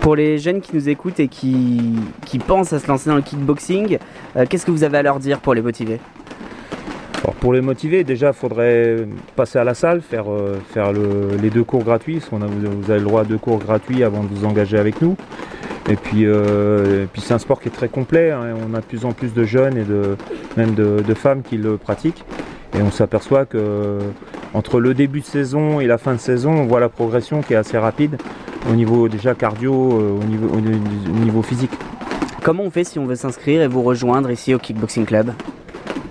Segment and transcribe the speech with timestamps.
[0.00, 1.80] Pour les jeunes qui nous écoutent et qui,
[2.24, 3.98] qui pensent à se lancer dans le kickboxing,
[4.36, 6.00] euh, qu'est-ce que vous avez à leur dire pour les motiver?
[7.40, 11.50] Pour les motiver, déjà, il faudrait passer à la salle, faire, euh, faire le- les
[11.50, 12.16] deux cours gratuits.
[12.16, 14.78] parce qu'on a- vous avez le droit à deux cours gratuits avant de vous engager
[14.78, 15.16] avec nous.
[15.90, 18.30] Et puis, euh, puis c'est un sport qui est très complet.
[18.30, 20.16] hein, on a de plus en plus de jeunes et de,
[20.56, 22.24] même de, de femmes qui le pratiquent.
[22.78, 23.98] Et on s'aperçoit que
[24.54, 27.52] entre le début de saison et la fin de saison, on voit la progression qui
[27.54, 28.16] est assez rapide
[28.68, 31.70] au niveau déjà cardio, euh, au niveau, au niveau physique.
[32.42, 35.32] Comment on fait si on veut s'inscrire et vous rejoindre ici au Kickboxing Club?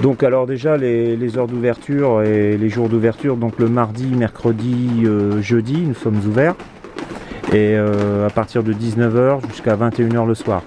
[0.01, 5.03] Donc alors déjà les, les heures d'ouverture et les jours d'ouverture, donc le mardi, mercredi,
[5.03, 6.55] euh, jeudi, nous sommes ouverts.
[7.51, 10.61] Et euh, à partir de 19h jusqu'à 21h le soir.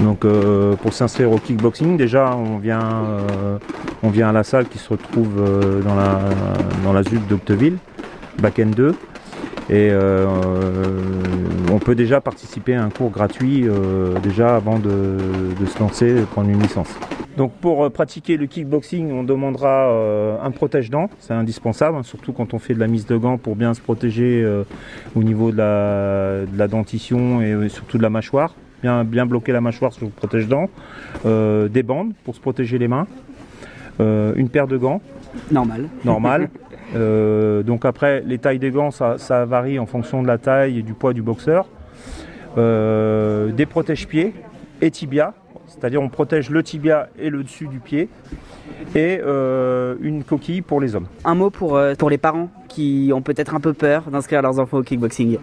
[0.00, 3.58] Donc euh, pour s'inscrire au kickboxing, déjà on vient, euh,
[4.02, 6.20] on vient à la salle qui se retrouve euh, dans la,
[6.82, 7.78] dans la ZUP d'Octeville,
[8.38, 8.94] Back-end 2.
[9.70, 10.26] Et euh,
[11.72, 15.18] on peut déjà participer à un cours gratuit euh, déjà avant de,
[15.66, 16.88] se lancer, de prendre une licence.
[17.36, 22.32] Donc pour euh, pratiquer le kickboxing, on demandera euh, un protège-dents, c'est indispensable, hein, surtout
[22.32, 24.64] quand on fait de la mise de gants pour bien se protéger euh,
[25.16, 28.54] au niveau de la, de la dentition et euh, surtout de la mâchoire.
[28.82, 30.68] Bien, bloquer la mâchoire sur le protège-dents.
[31.24, 33.06] Euh, des bandes pour se protéger les mains.
[34.00, 35.00] Euh, une paire de gants
[35.50, 35.88] Normal.
[36.04, 36.48] normal.
[36.94, 40.78] Euh, donc après, les tailles des gants, ça, ça varie en fonction de la taille
[40.78, 41.66] et du poids du boxeur.
[42.56, 44.32] Euh, des protège-pieds
[44.80, 45.34] et tibia,
[45.66, 48.08] c'est-à-dire on protège le tibia et le dessus du pied.
[48.94, 51.06] Et euh, une coquille pour les hommes.
[51.24, 54.60] Un mot pour, euh, pour les parents qui ont peut-être un peu peur d'inscrire leurs
[54.60, 55.38] enfants au kickboxing.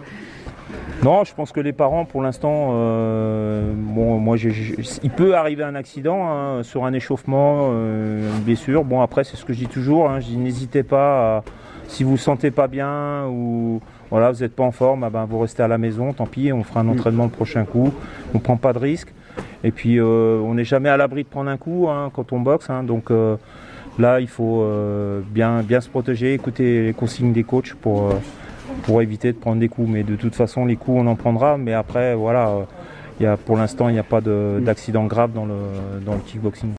[1.02, 5.74] Non, je pense que les parents, pour l'instant, euh, bon, moi, il peut arriver un
[5.74, 8.84] accident hein, sur un échauffement, euh, une blessure.
[8.84, 10.08] Bon, après, c'est ce que je dis toujours.
[10.08, 11.44] hein, je dis, n'hésitez pas, à-
[11.88, 13.80] si vous ne sentez pas bien ou
[14.10, 16.12] voilà, vous n'êtes pas en forme, ah ben, vous restez à la maison.
[16.12, 17.92] Tant pis, on fera un entraînement le prochain coup.
[18.32, 19.12] On ne prend pas de risque.
[19.64, 22.38] Et puis, euh, on n'est jamais à l'abri de prendre un coup hein, quand on
[22.38, 22.70] boxe.
[22.70, 23.36] hein, donc euh,
[23.98, 28.12] là, il faut euh, bien, bien se protéger, écouter les consignes des coachs pour.
[28.82, 29.88] Pour éviter de prendre des coups.
[29.88, 31.56] Mais de toute façon, les coups, on en prendra.
[31.58, 32.62] Mais après, voilà, euh,
[33.20, 35.54] il y a, pour l'instant, il n'y a pas de- d'accident grave dans le,
[36.04, 36.70] dans le kickboxing.